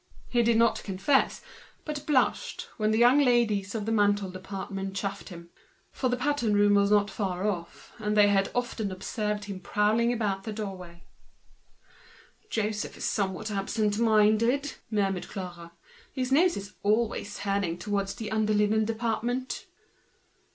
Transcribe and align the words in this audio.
He 0.29 0.41
did 0.41 0.57
not 0.57 0.81
confess, 0.83 1.43
but 1.85 1.99
he 1.99 2.03
blushed, 2.03 2.67
when 2.77 2.89
the 2.89 2.97
young 2.97 3.19
ladies 3.19 3.75
in 3.75 3.85
the 3.85 3.91
ready 3.93 4.13
made 4.23 4.33
department 4.33 4.95
chaffed 4.95 5.29
him; 5.29 5.51
for 5.91 6.09
the 6.09 6.17
pattern 6.17 6.55
room 6.55 6.73
was 6.73 6.89
not 6.89 7.11
far 7.11 7.47
off, 7.47 7.93
and 7.99 8.17
they 8.17 8.27
had 8.27 8.49
often 8.55 8.91
observed 8.91 9.45
him 9.45 9.59
prowling 9.59 10.11
about 10.11 10.43
the 10.43 10.51
doorway. 10.53 11.03
"Joseph 12.49 12.97
is 12.97 13.05
somewhat 13.05 13.51
absent 13.51 13.99
minded," 13.99 14.73
murmured 14.89 15.27
Clara. 15.29 15.71
"His 16.11 16.31
nose 16.31 16.57
is 16.57 16.73
always 16.81 17.37
turned 17.37 17.79
towards 17.79 18.15
the 18.15 18.31
under 18.31 18.55
linen 18.55 18.85
department." 18.85 19.67